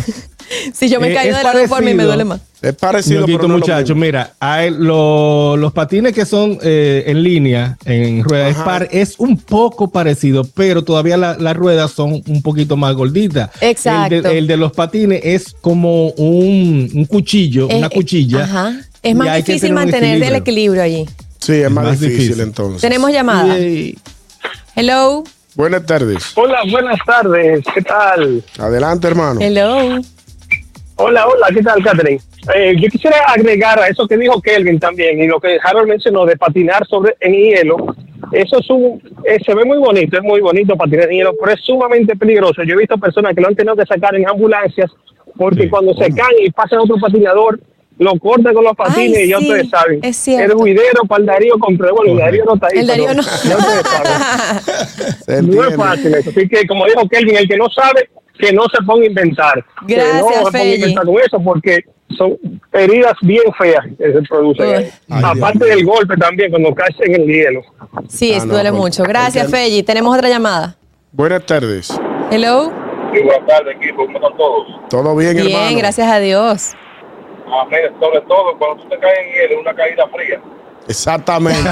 si 0.74 0.90
yo 0.90 1.00
me 1.00 1.08
he 1.08 1.12
Eh, 1.12 1.16
caído 1.16 1.38
de 1.38 1.44
las 1.44 1.54
dos 1.54 1.68
formas 1.68 1.92
y 1.92 1.96
me 1.96 2.04
duele 2.04 2.24
más. 2.26 2.42
Es 2.62 2.76
parecido, 2.76 3.26
pero 3.26 3.48
no 3.48 3.58
muchacho, 3.58 3.96
mismo. 3.96 4.06
mira, 4.06 4.34
hay 4.40 4.70
lo- 4.70 5.58
los 5.58 5.74
patines 5.74 6.14
que 6.14 6.26
son 6.28 6.60
eh, 6.62 7.06
en 7.08 7.24
línea, 7.24 7.76
en 7.86 8.24
rueda, 8.24 8.50
es, 8.50 8.56
Ajá. 8.56 8.66
par- 8.66 8.88
es 8.92 9.16
un 9.18 9.36
poco 9.38 9.90
parecido, 9.90 10.44
pero 10.54 10.84
todavía 10.84 11.18
la- 11.18 11.36
las 11.40 11.58
ruedas 11.58 11.90
son 11.90 12.22
un 12.28 12.42
poquito 12.44 12.78
más 12.78 12.94
gorditas. 12.94 13.50
Exacto. 13.62 14.14
El 14.16 14.22
de, 14.22 14.38
el 14.38 14.46
de 14.48 14.58
los 14.58 14.74
patines 14.74 15.22
es 15.24 15.56
como 15.60 16.10
un, 16.10 16.88
un 16.94 17.06
cuchillo, 17.06 17.68
Es- 17.68 17.76
una 17.78 17.90
cuchilla. 17.90 18.44
Ajá. 18.44 18.74
Es 19.04 19.16
más 19.16 19.36
difícil 19.38 19.74
mantener 19.74 20.22
el 20.22 20.36
equilibrio 20.36 20.82
allí. 20.84 21.06
Sí, 21.40 21.54
es, 21.54 21.72
más, 21.72 21.86
más 21.86 22.00
difícil, 22.00 22.20
difícil. 22.28 22.44
entonces. 22.44 22.82
Tenemos 22.82 23.12
llamada. 23.12 23.58
Hello. 24.76 25.24
Buenas 25.56 25.86
tardes. 25.86 26.32
Hola, 26.36 26.60
buenas 26.70 27.00
tardes. 27.06 27.64
¿Qué 27.74 27.82
tal? 27.82 28.44
Adelante, 28.60 29.08
hermano. 29.08 29.40
Hello. 29.42 30.00
Hola, 30.96 31.28
hola, 31.28 31.48
¿qué 31.54 31.64
tal, 31.64 31.84
Catherine? 31.84 32.22
Eh, 32.56 32.76
yo 32.80 32.88
quisiera 32.90 33.18
agregar 33.28 33.80
a 33.80 33.88
eso 33.88 34.08
que 34.08 34.18
dijo 34.18 34.40
Kelvin 34.42 34.80
también 34.80 35.20
y 35.20 35.28
lo 35.28 35.40
que 35.40 35.58
Harold 35.64 35.88
mencionó 35.90 36.26
de 36.26 36.38
patinar 36.38 36.86
sobre 36.88 37.16
en 37.20 37.34
hielo. 37.34 37.96
Eso 38.32 38.60
es 38.60 38.70
un, 38.70 39.02
eh, 39.26 39.40
se 39.44 39.54
ve 39.56 39.66
muy 39.66 39.80
bonito, 39.80 40.18
es 40.18 40.24
muy 40.24 40.42
bonito 40.42 40.76
patinar 40.78 41.06
en 41.10 41.18
hielo, 41.18 41.34
pero 41.40 41.54
es 41.54 41.62
sumamente 41.62 42.16
peligroso. 42.16 42.62
Yo 42.64 42.76
he 42.76 42.78
visto 42.78 42.98
personas 43.00 43.34
que 43.36 43.42
lo 43.42 43.48
han 43.48 43.56
tenido 43.56 43.76
que 43.76 43.86
sacar 43.86 44.16
en 44.16 44.30
ambulancias 44.30 44.92
porque 45.38 45.64
Sí. 45.64 45.70
cuando 45.70 45.94
se 45.96 46.12
caen 46.14 46.36
y 46.46 46.52
pasa 46.52 46.80
otro 46.80 46.98
patinador, 46.98 47.60
lo 48.02 48.18
cortan 48.20 48.54
con 48.54 48.64
los 48.64 48.76
patines 48.76 49.18
Ay, 49.20 49.24
y 49.26 49.30
ya 49.30 49.38
sí, 49.38 49.48
ustedes 49.48 49.70
saben. 49.70 50.00
es 50.02 50.18
cierto. 50.18 50.54
El 50.54 50.58
juidero 50.60 51.04
para 51.08 51.20
el 51.22 51.26
Darío 51.28 51.60
compré, 51.60 51.92
bueno, 51.92 52.14
el. 52.14 52.18
Darío 52.18 52.44
no 52.46 52.56
está 52.56 52.68
ahí. 52.68 52.80
El 52.80 52.88
Darío 52.88 53.14
no. 53.14 53.22
ya 53.22 53.58
ustedes 53.58 53.88
saben. 53.88 55.14
Se 55.26 55.42
No 55.44 55.64
es 55.68 55.76
fácil 55.76 56.14
eso. 56.16 56.30
Así 56.32 56.48
que, 56.50 56.66
como 56.68 56.86
dijo 56.86 57.08
Kelvin, 57.08 57.38
el 57.38 57.48
que 57.48 57.58
no 57.58 57.70
sabe, 57.70 58.10
que 58.40 58.52
no 58.54 58.64
se 58.76 58.84
ponga 58.86 59.04
a 59.04 59.08
inventar. 59.08 59.66
que 59.88 59.94
Gracias, 59.96 60.22
no 60.22 60.28
se 60.30 60.42
ponga 60.52 60.60
a 60.60 60.66
inventar 60.76 61.06
con 61.06 61.16
eso, 61.20 61.40
porque 61.44 61.80
son 62.18 62.38
heridas 62.74 63.14
bien 63.22 63.44
feas 63.58 63.86
que 63.98 64.12
se 64.14 64.22
producen. 64.24 64.68
Uy. 64.68 64.86
Ay, 65.10 65.24
Aparte 65.24 65.66
Dios 65.66 65.76
del 65.78 65.86
golpe 65.86 66.18
también, 66.18 66.50
cuando 66.50 66.74
caes 66.74 66.96
en 67.02 67.16
el 67.22 67.26
hielo. 67.28 67.62
Sí, 68.10 68.34
Ah, 68.34 68.38
eso 68.38 68.46
no, 68.48 68.54
duele 68.54 68.70
pues, 68.72 68.82
mucho. 68.82 69.04
Gracias, 69.04 69.46
porque- 69.46 69.58
Felly. 69.66 69.84
Tenemos 69.84 70.16
otra 70.18 70.28
llamada. 70.28 70.76
Buenas 71.12 71.46
tardes. 71.46 71.94
Hello. 72.32 72.72
Sí, 73.14 73.20
buenas 73.22 73.46
tardes, 73.46 73.76
equipo. 73.76 74.06
¿Cómo 74.06 74.18
están 74.18 74.38
todos? 74.38 74.68
¿Todo 74.90 75.16
bien, 75.16 75.36
Bien, 75.36 75.48
hermano? 75.52 75.78
gracias 75.78 76.08
a 76.08 76.20
Dios. 76.20 76.72
Sobre 78.00 78.22
todo 78.22 78.58
cuando 78.58 78.84
tú 78.84 78.90
te 78.90 78.98
caes 78.98 79.20
en 79.20 79.34
hielo, 79.34 79.62
una 79.62 79.76
caída 79.76 80.08
fría. 80.08 80.42
Exactamente. 80.88 81.70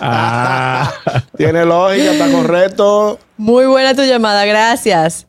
Ah. 0.00 0.92
Tiene 1.36 1.64
lógica, 1.64 2.12
está 2.12 2.30
correcto. 2.30 3.18
Muy 3.36 3.66
buena 3.66 3.94
tu 3.94 4.02
llamada, 4.02 4.44
gracias. 4.44 5.26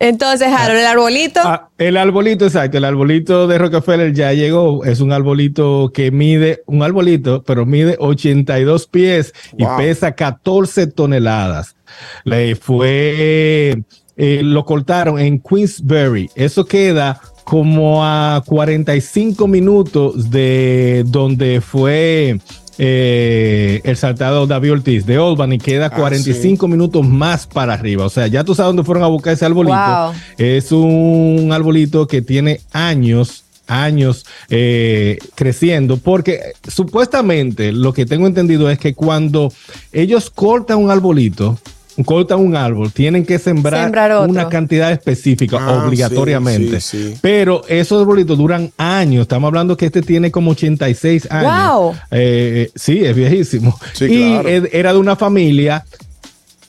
Entonces, 0.00 0.48
Harold, 0.48 0.80
el 0.80 0.86
arbolito. 0.86 1.40
Ah, 1.44 1.68
el 1.78 1.96
arbolito, 1.96 2.44
exacto. 2.44 2.78
El 2.78 2.84
arbolito 2.84 3.46
de 3.46 3.58
Rockefeller 3.58 4.12
ya 4.12 4.32
llegó. 4.32 4.84
Es 4.84 5.00
un 5.00 5.12
arbolito 5.12 5.92
que 5.94 6.10
mide, 6.10 6.62
un 6.66 6.82
arbolito, 6.82 7.44
pero 7.44 7.64
mide 7.64 7.96
82 8.00 8.88
pies 8.88 9.32
y 9.56 9.64
pesa 9.78 10.12
14 10.12 10.88
toneladas. 10.88 11.76
Le 12.24 12.56
fue, 12.56 13.84
eh, 14.16 14.40
lo 14.42 14.64
cortaron 14.64 15.20
en 15.20 15.40
Queensbury. 15.40 16.28
Eso 16.34 16.64
queda 16.64 17.20
como 17.44 18.04
a 18.04 18.42
45 18.46 19.46
minutos 19.46 20.30
de 20.30 21.04
donde 21.06 21.60
fue 21.60 22.38
eh, 22.78 23.80
el 23.84 23.96
saltado 23.96 24.46
David 24.46 24.72
Ortiz 24.72 25.06
de 25.06 25.16
Albany. 25.16 25.58
Queda 25.58 25.86
Ah, 25.86 25.90
45 25.90 26.66
minutos 26.66 27.06
más 27.06 27.46
para 27.46 27.74
arriba. 27.74 28.04
O 28.06 28.10
sea, 28.10 28.26
ya 28.26 28.44
tú 28.44 28.54
sabes 28.54 28.70
dónde 28.70 28.84
fueron 28.84 29.04
a 29.04 29.08
buscar 29.08 29.34
ese 29.34 29.44
arbolito. 29.44 29.76
Wow. 29.76 30.12
Es 30.38 30.72
un 30.72 31.50
arbolito 31.52 32.06
que 32.06 32.22
tiene 32.22 32.60
años, 32.72 33.44
años 33.66 34.24
eh, 34.48 35.18
creciendo, 35.34 35.98
porque 35.98 36.40
supuestamente 36.66 37.72
lo 37.72 37.92
que 37.92 38.06
tengo 38.06 38.26
entendido 38.26 38.70
es 38.70 38.78
que 38.78 38.94
cuando 38.94 39.52
ellos 39.92 40.30
cortan 40.30 40.78
un 40.78 40.90
arbolito, 40.90 41.58
cortan 42.04 42.40
un 42.40 42.56
árbol, 42.56 42.92
tienen 42.92 43.24
que 43.24 43.38
sembrar, 43.38 43.92
una 44.28 44.48
cantidad 44.48 44.90
específica 44.90 45.58
Ah, 45.60 45.84
obligatoriamente. 45.86 46.80
sí, 46.80 47.12
sí. 47.12 47.18
Pero 47.20 47.62
esos 47.68 48.00
arbolitos 48.00 48.36
duran 48.38 48.72
años. 48.78 49.22
Estamos 49.22 49.48
hablando 49.48 49.76
que 49.76 49.86
este 49.86 50.02
tiene 50.02 50.30
como 50.30 50.52
86 50.52 51.28
años. 51.30 51.72
Wow. 51.72 51.94
Eh, 52.10 52.70
sí, 52.74 53.04
es 53.04 53.14
viejísimo. 53.14 53.78
Sí, 53.92 54.06
y 54.06 54.28
claro. 54.28 54.48
e- 54.48 54.70
era 54.72 54.92
de 54.92 54.98
una 54.98 55.16
familia 55.16 55.84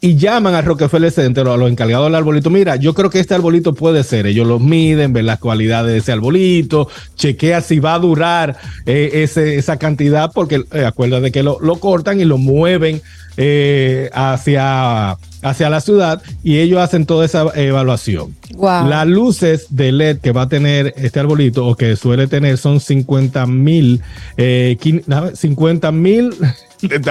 y 0.05 0.15
llaman 0.17 0.53
a 0.53 0.61
Rockefeller 0.61 1.11
Center 1.11 1.47
o 1.47 1.53
a 1.53 1.57
los 1.57 1.69
encargados 1.69 2.05
del 2.05 2.15
arbolito. 2.15 2.49
Mira, 2.51 2.75
yo 2.75 2.93
creo 2.93 3.09
que 3.09 3.19
este 3.19 3.33
arbolito 3.33 3.73
puede 3.73 4.03
ser. 4.03 4.27
Ellos 4.27 4.45
lo 4.47 4.59
miden, 4.59 5.13
ven 5.13 5.25
las 5.25 5.39
cualidades 5.39 5.91
de 5.93 5.97
ese 5.97 6.11
arbolito, 6.11 6.87
chequea 7.15 7.61
si 7.61 7.79
va 7.79 7.95
a 7.95 7.99
durar 7.99 8.55
eh, 8.85 9.09
ese- 9.23 9.55
esa 9.57 9.77
cantidad, 9.77 10.31
porque 10.31 10.63
eh, 10.73 10.85
acuérdate 10.85 11.31
que 11.31 11.41
lo, 11.41 11.57
lo 11.59 11.77
cortan 11.77 12.19
y 12.21 12.25
lo 12.25 12.37
mueven 12.37 13.01
eh, 13.37 14.09
hacia, 14.13 15.17
hacia 15.41 15.69
la 15.69 15.81
ciudad 15.81 16.21
y 16.43 16.59
ellos 16.59 16.79
hacen 16.79 17.05
toda 17.05 17.25
esa 17.25 17.45
evaluación. 17.55 18.35
Wow. 18.55 18.87
Las 18.87 19.07
luces 19.07 19.67
de 19.71 19.91
LED 19.91 20.19
que 20.19 20.31
va 20.31 20.43
a 20.43 20.49
tener 20.49 20.93
este 20.97 21.19
arbolito 21.19 21.65
o 21.65 21.75
que 21.75 21.95
suele 21.95 22.27
tener 22.27 22.57
son 22.57 22.79
50 22.79 23.45
mil, 23.47 24.01
eh, 24.37 24.77
quin- 24.79 25.03
déjame, 25.07 25.35
50 25.35 25.91
mil. 25.91 26.33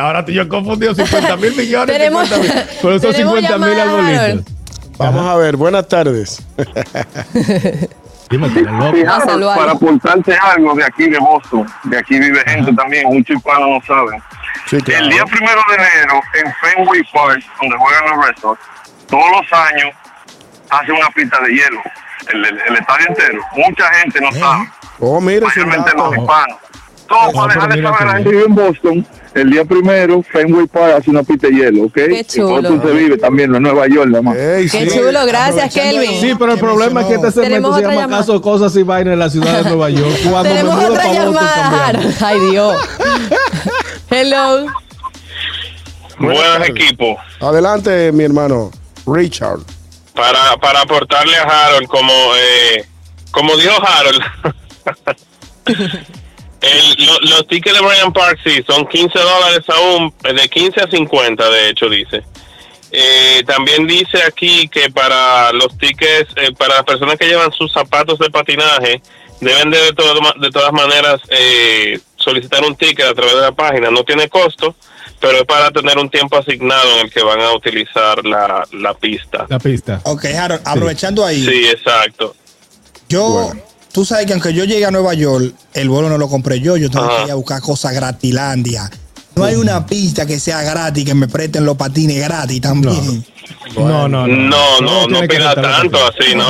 Ahora 0.00 0.20
estoy 0.20 0.34
yo 0.34 0.48
confundido, 0.48 0.94
50 0.94 1.36
mil 1.36 1.54
millones. 1.56 1.96
Tenemos- 1.96 2.28
50 2.28 2.42
mil, 2.54 2.64
pero 2.82 2.98
son 3.00 3.12
tenemos 3.12 3.34
50 3.36 3.58
mil 3.58 3.80
arbolitos. 3.80 4.54
Vamos 4.96 5.26
a 5.26 5.36
ver, 5.36 5.56
buenas 5.56 5.88
tardes. 5.88 6.42
Fijaros, 8.30 9.54
para 9.56 9.72
aportarte 9.72 10.36
algo 10.36 10.74
de 10.74 10.84
aquí 10.84 11.08
de 11.08 11.18
Boston, 11.18 11.66
de 11.84 11.98
aquí 11.98 12.18
vive 12.18 12.40
gente 12.46 12.72
también, 12.72 13.06
muchos 13.08 13.36
hispanos 13.36 13.68
no 13.68 13.80
saben. 13.86 14.22
Sí, 14.66 14.78
claro. 14.78 15.04
El 15.04 15.10
día 15.10 15.24
primero 15.26 15.60
de 15.68 15.74
enero, 15.74 16.20
en 16.34 16.52
Fenway 16.60 17.02
Park, 17.12 17.44
donde 17.60 17.76
juegan 17.76 18.16
los 18.16 18.26
Red 18.26 18.36
Sox, 18.40 18.60
todos 19.08 19.24
los 19.30 19.52
años 19.60 19.90
hacen 20.70 20.94
una 20.94 21.08
pista 21.10 21.38
de 21.44 21.50
hielo. 21.52 21.80
El, 22.32 22.44
el- 22.46 22.60
el 22.68 22.76
estadio 22.76 23.06
entero. 23.08 23.40
Mucha 23.56 23.92
gente 23.94 24.20
no 24.20 24.32
sabe, 24.32 24.68
Oh, 25.00 25.20
mira, 25.20 25.46
mayormente 25.46 25.90
los 25.94 26.16
hispanos. 26.16 26.58
Ah, 27.10 27.28
para 27.34 27.54
dejar 27.54 27.68
de 27.74 27.82
saber, 27.82 27.98
qué 27.98 28.04
la 28.06 28.12
gente 28.14 28.30
vive 28.30 28.44
en 28.44 28.54
Boston. 28.54 29.06
El 29.34 29.50
día 29.50 29.64
primero, 29.64 30.22
Fenway 30.22 30.66
Park 30.68 30.94
hace 30.98 31.10
una 31.10 31.24
pista 31.24 31.48
de 31.48 31.54
hielo, 31.54 31.84
¿ok? 31.86 31.92
Qué 31.94 32.20
Y 32.20 32.24
chulo. 32.24 32.48
Boston 32.70 32.82
se 32.84 32.92
vive 32.92 33.18
también 33.18 33.52
en 33.54 33.62
Nueva 33.62 33.88
York, 33.88 34.06
nada 34.08 34.22
más. 34.22 34.36
Ey, 34.36 34.68
Qué 34.68 34.88
sí. 34.88 34.96
chulo, 34.96 35.26
gracias, 35.26 35.74
Kelvin. 35.74 36.20
Sí, 36.20 36.34
pero 36.38 36.52
el 36.52 36.58
problema 36.60 37.00
es 37.00 37.06
que 37.08 37.14
este 37.14 37.32
segmento 37.32 37.74
se 37.74 37.82
llama 37.82 37.94
llamada. 37.94 38.18
Caso 38.18 38.40
Cosas 38.40 38.76
y 38.76 38.84
Vainas 38.84 39.14
en 39.14 39.18
la 39.18 39.28
ciudad 39.30 39.62
de 39.64 39.64
Nueva 39.70 39.90
York. 39.90 40.16
Cuando 40.30 40.48
Tenemos 40.48 40.84
otra 40.84 41.06
Boston 41.06 41.14
llamada. 41.34 41.92
cambiamos. 41.92 42.22
Ay, 42.22 42.40
Dios. 42.50 42.76
Hello. 44.10 44.66
Buenos 46.20 46.68
equipos. 46.68 47.16
Adelante, 47.40 48.12
mi 48.12 48.22
hermano 48.22 48.70
Richard. 49.04 49.58
Para, 50.14 50.56
para 50.58 50.82
aportarle 50.82 51.36
a 51.36 51.42
Harold, 51.42 51.88
como, 51.88 52.12
eh, 52.36 52.84
como 53.32 53.56
dijo 53.56 53.72
Harold, 53.84 54.22
el- 56.72 57.06
lo- 57.06 57.20
los 57.20 57.46
tickets 57.46 57.76
de 57.78 57.84
Brian 57.86 58.12
Park 58.12 58.38
sí 58.44 58.62
son 58.66 58.86
15 58.86 59.18
dólares 59.18 59.64
aún, 59.68 60.12
de 60.22 60.48
15 60.48 60.80
a 60.80 60.90
50 60.90 61.48
de 61.50 61.68
hecho 61.70 61.88
dice. 61.88 62.22
Eh, 62.96 63.42
también 63.46 63.86
dice 63.86 64.22
aquí 64.26 64.68
que 64.68 64.88
para 64.90 65.52
los 65.52 65.76
tickets, 65.78 66.30
eh, 66.36 66.52
para 66.56 66.76
las 66.76 66.84
personas 66.84 67.16
que 67.16 67.26
llevan 67.26 67.50
sus 67.52 67.72
zapatos 67.72 68.18
de 68.20 68.30
patinaje, 68.30 69.02
deben 69.40 69.70
de, 69.70 69.78
de, 69.78 69.92
todo- 69.92 70.32
de 70.40 70.50
todas 70.50 70.72
maneras 70.72 71.20
eh, 71.30 71.98
solicitar 72.16 72.62
un 72.64 72.76
ticket 72.76 73.04
a 73.06 73.14
través 73.14 73.34
de 73.34 73.40
la 73.40 73.52
página. 73.52 73.90
No 73.90 74.04
tiene 74.04 74.28
costo, 74.28 74.76
pero 75.20 75.38
es 75.38 75.44
para 75.44 75.70
tener 75.72 75.98
un 75.98 76.08
tiempo 76.08 76.36
asignado 76.38 76.94
en 77.00 77.06
el 77.06 77.12
que 77.12 77.22
van 77.22 77.40
a 77.40 77.52
utilizar 77.52 78.24
la, 78.24 78.64
la 78.72 78.94
pista. 78.94 79.46
La 79.48 79.58
pista. 79.58 80.00
Ok, 80.04 80.26
Harold, 80.26 80.62
aprovechando 80.64 81.24
ahí, 81.26 81.44
Sí, 81.44 81.66
exacto. 81.66 82.36
yo, 83.08 83.50
tú 83.94 84.04
sabes 84.04 84.26
que 84.26 84.32
aunque 84.32 84.52
yo 84.52 84.64
llegue 84.64 84.84
a 84.84 84.90
Nueva 84.90 85.14
York, 85.14 85.54
el 85.72 85.88
vuelo 85.88 86.08
no 86.08 86.18
lo 86.18 86.28
compré 86.28 86.60
yo, 86.60 86.76
yo 86.76 86.90
tengo 86.90 87.04
Ajá. 87.04 87.18
que 87.18 87.24
ir 87.26 87.30
a 87.30 87.36
buscar 87.36 87.62
cosas 87.62 87.94
gratilandia. 87.94 88.90
No 89.36 89.44
hay 89.44 89.54
una 89.54 89.86
pista 89.86 90.26
que 90.26 90.40
sea 90.40 90.62
gratis, 90.62 91.04
que 91.04 91.14
me 91.14 91.28
presten 91.28 91.64
los 91.64 91.76
patines 91.76 92.22
gratis 92.24 92.60
también. 92.60 93.24
No, 93.76 94.08
no, 94.08 94.26
no. 94.26 94.26
No, 94.26 94.80
no, 94.80 95.06
no 95.06 95.20
pida 95.28 95.54
tanto 95.54 95.98
así, 96.06 96.34
¿no? 96.36 96.46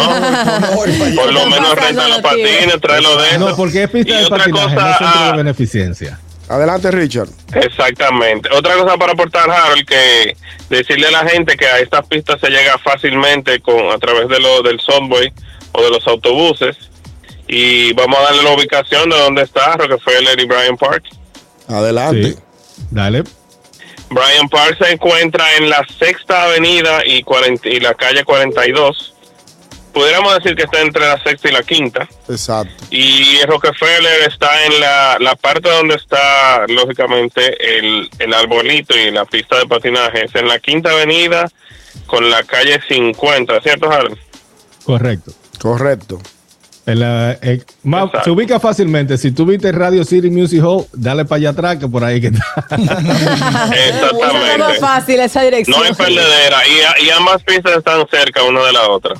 Por 0.74 1.32
lo 1.32 1.46
menos 1.46 1.74
pasando 1.74 2.02
renta 2.02 2.08
los 2.08 2.20
patines, 2.20 2.80
tráelo 2.80 3.16
de 3.16 3.28
eso. 3.28 3.38
No, 3.38 3.56
porque 3.56 3.84
es 3.84 3.90
pista 3.90 4.20
Y 4.20 4.24
de 4.24 4.30
patinaje, 4.30 4.50
cosa, 4.50 4.74
no 4.74 4.98
centro 4.98 5.06
ah, 5.06 5.30
de 5.30 5.36
beneficencia. 5.36 6.20
Adelante, 6.48 6.90
Richard. 6.90 7.28
Exactamente. 7.54 8.48
Otra 8.54 8.74
cosa 8.76 8.96
para 8.96 9.12
aportar, 9.12 9.50
Harold, 9.50 9.86
que 9.86 10.36
decirle 10.70 11.08
a 11.08 11.10
la 11.10 11.28
gente 11.28 11.56
que 11.56 11.66
a 11.66 11.78
estas 11.78 12.06
pistas 12.06 12.40
se 12.40 12.48
llega 12.48 12.78
fácilmente 12.78 13.60
con 13.60 13.90
a 13.90 13.98
través 13.98 14.28
de 14.28 14.40
lo, 14.40 14.62
del 14.62 14.80
subway 14.80 15.32
o 15.72 15.82
de 15.82 15.90
los 15.90 16.06
autobuses. 16.06 16.76
Y 17.46 17.92
vamos 17.92 18.18
a 18.18 18.22
darle 18.22 18.42
la 18.42 18.54
ubicación 18.54 19.10
de 19.10 19.18
dónde 19.18 19.42
está 19.42 19.76
Rockefeller 19.76 20.38
y 20.40 20.46
Bryant 20.46 20.78
Park. 20.78 21.04
Adelante. 21.68 22.32
Sí. 22.32 22.38
Dale. 22.90 23.24
Bryant 24.10 24.50
Park 24.50 24.78
se 24.78 24.92
encuentra 24.92 25.44
en 25.56 25.68
la 25.68 25.84
Sexta 25.98 26.44
Avenida 26.44 27.02
y, 27.04 27.22
40 27.22 27.68
y 27.68 27.80
la 27.80 27.94
calle 27.94 28.24
42. 28.24 29.14
Pudiéramos 29.92 30.34
decir 30.34 30.56
que 30.56 30.64
está 30.64 30.80
entre 30.80 31.06
la 31.06 31.22
Sexta 31.22 31.48
y 31.48 31.52
la 31.52 31.62
Quinta. 31.62 32.08
Exacto. 32.28 32.84
Y 32.90 33.40
Rockefeller 33.46 34.28
está 34.28 34.64
en 34.66 34.80
la, 34.80 35.16
la 35.20 35.36
parte 35.36 35.70
donde 35.70 35.94
está, 35.94 36.66
lógicamente, 36.68 37.78
el, 37.78 38.10
el 38.18 38.34
arbolito 38.34 38.96
y 38.96 39.10
la 39.10 39.24
pista 39.24 39.58
de 39.58 39.66
patinaje. 39.66 40.24
Es 40.24 40.34
en 40.34 40.48
la 40.48 40.58
Quinta 40.58 40.90
Avenida 40.90 41.48
con 42.06 42.28
la 42.28 42.42
calle 42.42 42.80
50, 42.88 43.60
¿cierto, 43.60 43.90
Harold? 43.90 44.18
Correcto. 44.84 45.32
Correcto. 45.60 46.20
En 46.86 47.00
la- 47.00 47.38
ma- 47.82 48.02
Exacto. 48.04 48.20
se 48.24 48.30
ubica 48.30 48.60
fácilmente. 48.60 49.16
Si 49.16 49.30
tú 49.30 49.46
viste 49.46 49.72
Radio 49.72 50.04
City 50.04 50.28
Music 50.30 50.62
Hall, 50.62 50.84
dale 50.92 51.24
para 51.24 51.36
allá 51.38 51.50
atrás, 51.50 51.76
que 51.78 51.88
por 51.88 52.04
ahí 52.04 52.20
que 52.20 52.26
está. 52.26 52.44
Esa 52.68 52.84
es 52.84 54.12
más 54.12 54.34
Exactamente. 54.34 54.80
fácil 54.80 55.20
esa 55.20 55.42
dirección. 55.42 55.78
No 55.78 55.84
hay 55.84 55.94
perdedera. 55.94 56.58
Y, 57.00 57.06
y 57.06 57.10
ambas 57.10 57.42
pistas 57.42 57.78
están 57.78 58.04
cerca 58.10 58.42
una 58.42 58.64
de 58.66 58.72
la 58.72 58.88
otra. 58.90 59.14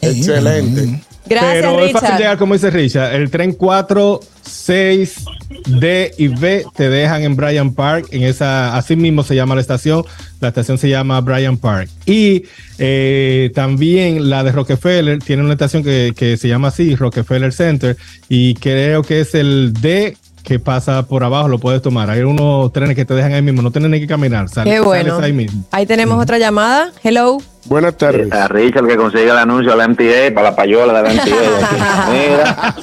Excelente. 0.00 1.02
Gracias, 1.26 1.52
Pero 1.54 1.80
es 1.80 1.92
fácil 1.92 2.06
Richard. 2.08 2.18
llegar, 2.18 2.38
como 2.38 2.54
dice 2.54 2.70
Richard. 2.70 3.14
El 3.14 3.30
tren 3.30 3.52
4, 3.52 4.20
6, 4.42 5.24
D 5.66 6.12
y 6.18 6.28
B 6.28 6.64
te 6.74 6.88
dejan 6.90 7.22
en 7.22 7.36
Bryant 7.36 7.74
Park. 7.74 8.08
En 8.10 8.22
esa, 8.24 8.76
así 8.76 8.96
mismo 8.96 9.22
se 9.22 9.34
llama 9.34 9.54
la 9.54 9.60
estación. 9.60 10.04
La 10.40 10.48
estación 10.48 10.78
se 10.78 10.88
llama 10.88 11.20
Bryant 11.20 11.60
Park. 11.60 11.88
Y 12.06 12.44
eh, 12.78 13.50
también 13.54 14.28
la 14.30 14.42
de 14.42 14.52
Rockefeller 14.52 15.18
tiene 15.20 15.42
una 15.44 15.52
estación 15.52 15.82
que, 15.84 16.12
que 16.16 16.36
se 16.36 16.48
llama 16.48 16.68
así, 16.68 16.96
Rockefeller 16.96 17.52
Center. 17.52 17.96
Y 18.28 18.54
creo 18.54 19.02
que 19.02 19.20
es 19.20 19.34
el 19.34 19.72
D 19.74 20.16
que 20.42 20.58
pasa 20.58 21.06
por 21.06 21.22
abajo, 21.22 21.46
lo 21.46 21.58
puedes 21.60 21.80
tomar. 21.82 22.10
Hay 22.10 22.22
unos 22.22 22.72
trenes 22.72 22.96
que 22.96 23.04
te 23.04 23.14
dejan 23.14 23.32
ahí 23.32 23.42
mismo, 23.42 23.62
no 23.62 23.70
tienes 23.70 23.90
ni 23.92 24.00
que 24.00 24.08
caminar. 24.08 24.48
sal- 24.48 24.64
Qué 24.64 24.80
bueno. 24.80 25.10
sales 25.10 25.24
ahí 25.26 25.32
mismo. 25.32 25.64
Ahí 25.70 25.86
tenemos 25.86 26.20
otra 26.20 26.36
llamada. 26.38 26.90
Hello. 27.04 27.38
Buenas 27.66 27.96
tardes. 27.96 28.32
A 28.32 28.48
Richard 28.48 28.86
que 28.86 28.96
consiga 28.96 29.32
el 29.32 29.38
anuncio 29.38 29.72
a 29.72 29.76
la 29.76 29.86
MTA 29.88 30.34
para 30.34 30.50
la 30.50 30.56
payola 30.56 31.00
de 31.00 31.02
la 31.02 31.14
MTA. 31.14 32.08
Mira. 32.12 32.74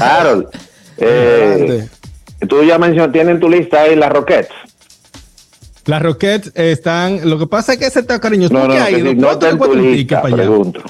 Harold, 0.18 0.48
eh, 0.98 1.88
tú 2.48 2.62
ya 2.64 2.78
mencionaste, 2.78 3.12
tienen 3.12 3.40
tu 3.40 3.48
lista 3.48 3.82
ahí 3.82 3.94
las 3.96 4.12
Rockets. 4.12 4.50
Las 5.86 6.02
Rockets 6.02 6.52
están. 6.54 7.28
Lo 7.28 7.38
que 7.38 7.46
pasa 7.46 7.74
es 7.74 7.78
que 7.78 7.86
ese 7.86 8.00
está 8.00 8.20
cariñoso. 8.20 8.54
No, 8.54 8.62
¿Tú 8.62 8.68
no, 8.68 8.74
qué 8.86 9.14
no, 9.14 9.30
está 9.30 9.46
te 9.46 9.52
en 9.52 9.58
tu 9.58 9.74
lista, 9.74 10.22
pregunto. 10.22 10.82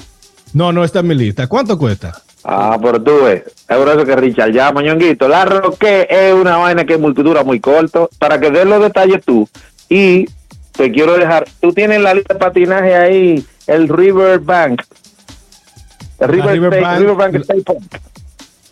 No, 0.53 0.71
no 0.71 0.83
está 0.83 0.99
en 0.99 1.07
mi 1.07 1.15
lista. 1.15 1.47
¿Cuánto 1.47 1.77
cuesta? 1.77 2.21
Ah, 2.43 2.77
pero 2.81 3.01
tú 3.01 3.23
ves, 3.23 3.43
es 3.45 3.77
por 3.77 3.89
eso 3.89 4.05
que 4.05 4.15
Richard 4.15 4.51
llama, 4.51 4.81
ñonguito. 4.81 5.27
La 5.27 5.45
Roque 5.45 6.07
es 6.09 6.33
una 6.33 6.57
vaina 6.57 6.85
que 6.85 6.93
es 6.93 6.99
multidura 6.99 7.43
muy 7.43 7.59
corto. 7.59 8.09
Para 8.19 8.39
que 8.39 8.51
des 8.51 8.65
los 8.65 8.81
detalles 8.81 9.23
tú. 9.25 9.49
Y 9.89 10.27
te 10.77 10.91
quiero 10.91 11.17
dejar, 11.17 11.45
tú 11.61 11.71
tienes 11.73 12.01
la 12.01 12.13
lista 12.13 12.33
de 12.33 12.39
patinaje 12.39 12.95
ahí, 12.95 13.45
el 13.67 13.87
River 13.87 14.39
Bank. 14.39 14.81
El 16.19 16.29
River, 16.29 16.51
River 16.53 16.73
State- 16.73 16.81
Bank. 16.85 16.99
River 16.99 17.15
Bank 17.15 17.35
State 17.35 17.61
Park. 17.61 18.01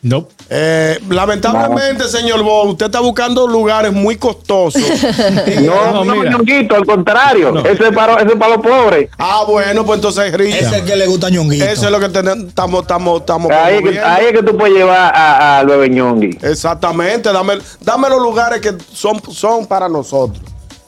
No. 0.01 0.27
Eh, 0.49 0.99
lamentablemente, 1.09 2.09
señor 2.09 2.43
Bo, 2.43 2.63
usted 2.65 2.87
está 2.87 2.99
buscando 2.99 3.47
lugares 3.47 3.93
muy 3.93 4.17
costosos. 4.17 4.81
No, 5.61 6.03
No, 6.03 6.03
no, 6.03 6.23
ñonguito, 6.25 6.75
al 6.75 6.85
contrario. 6.85 7.51
No. 7.53 7.61
Ese, 7.61 7.85
es 7.87 7.91
para, 7.95 8.15
ese 8.15 8.33
es 8.33 8.35
para 8.35 8.55
los 8.57 8.65
pobres. 8.65 9.09
Ah, 9.17 9.45
bueno, 9.47 9.85
pues 9.85 9.99
entonces, 9.99 10.33
Ese 10.33 10.59
es 10.59 10.71
el 10.73 10.83
que 10.83 10.97
le 10.97 11.07
gusta 11.07 11.27
a 11.27 11.29
Ñonguito. 11.29 11.63
eso 11.63 11.85
es 11.85 11.91
lo 11.91 12.01
que 12.01 12.09
tenemos, 12.09 12.49
estamos, 12.49 12.81
estamos, 12.81 13.19
estamos 13.21 13.49
Ahí 13.51 13.75
es, 13.77 13.81
que, 13.91 13.99
ahí 14.01 14.25
es 14.25 14.31
que 14.33 14.43
tú 14.43 14.57
puedes 14.57 14.75
llevar 14.75 15.13
a- 15.15 15.59
al 15.59 15.67
bebé 15.67 15.89
ñongui. 15.89 16.37
Exactamente, 16.41 17.31
dame, 17.31 17.53
dame 17.79 18.09
los 18.09 18.21
lugares 18.21 18.59
que 18.59 18.73
son, 18.93 19.21
son 19.31 19.65
para 19.67 19.87
nosotros, 19.87 20.43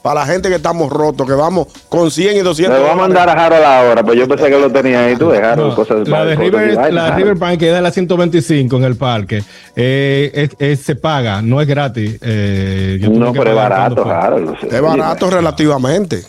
para 0.06 0.20
la 0.20 0.26
gente 0.26 0.48
que 0.48 0.54
estamos 0.54 0.88
rotos, 0.90 1.26
que 1.26 1.32
vamos 1.34 1.66
con 1.88 2.10
100 2.10 2.36
y 2.36 2.40
200 2.40 2.76
Le 2.78 2.82
voy 2.84 2.92
a 2.92 2.94
mandar 2.94 3.28
a 3.28 3.32
Harold 3.32 3.64
ahora, 3.64 4.02
pues 4.04 4.16
yo 4.18 4.28
pensé 4.28 4.48
que 4.48 4.58
lo 4.58 4.70
tenía 4.70 5.04
ahí. 5.04 5.16
Tú 5.16 5.30
dejaron 5.30 5.68
No, 5.70 5.74
cosas 5.74 6.06
la 6.06 6.24
de 6.24 6.36
River, 6.36 6.74
la 6.74 6.82
de 6.88 6.98
Harold. 7.00 7.16
River 7.16 7.34
Bank 7.34 7.58
que 7.58 7.68
es 7.70 7.74
de 7.74 7.80
la 7.80 7.90
125 7.90 8.76
en 8.76 8.84
el 8.84 8.96
parque. 8.96 9.42
Eh, 9.74 10.30
es- 10.32 10.50
es- 10.58 10.80
se 10.80 10.94
paga, 10.94 11.42
no 11.42 11.60
es 11.60 11.66
gratis. 11.66 12.18
Eh, 12.22 12.98
No, 13.10 13.32
pero 13.32 13.50
es 13.50 13.56
barato. 13.56 14.08
Harold. 14.08 14.54
Es 14.70 14.80
barato 14.80 15.28
relativamente. 15.30 16.22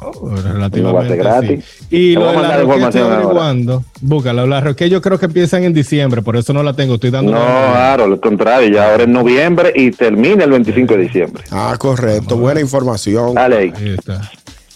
Oh, 0.00 0.34
relativamente. 0.36 1.16
gratis. 1.16 1.64
sí. 1.64 1.86
Y 1.90 2.12
Te 2.14 2.18
voy 2.18 2.24
lo 2.24 2.28
a 2.28 2.32
de 2.32 2.36
la 2.36 2.42
mandar 2.42 2.60
Roque 2.60 2.72
estoy 2.74 2.76
información 2.76 3.04
ahora. 3.04 3.16
averiguando. 3.16 3.84
Búscalo. 4.00 4.46
La 4.46 4.60
Roque 4.60 4.90
yo 4.90 5.00
creo 5.00 5.18
que 5.18 5.26
empiezan 5.26 5.64
en 5.64 5.72
diciembre, 5.72 6.22
por 6.22 6.36
eso 6.36 6.52
no 6.52 6.62
la 6.62 6.72
tengo. 6.74 6.94
Estoy 6.94 7.10
dando. 7.10 7.32
No, 7.32 7.38
Harold, 7.38 8.14
al 8.14 8.20
contrario, 8.20 8.68
ya 8.68 8.90
ahora 8.90 9.04
es 9.04 9.08
noviembre 9.08 9.72
y 9.74 9.90
termina 9.90 10.44
el 10.44 10.50
25 10.50 10.94
de 10.94 11.00
diciembre. 11.00 11.44
Ah, 11.50 11.74
correcto, 11.78 12.36
buena 12.36 12.60
información. 12.60 13.34
Dale 13.34 13.56
ahí. 13.56 13.72
Ahí 13.76 13.94
está. 13.98 14.20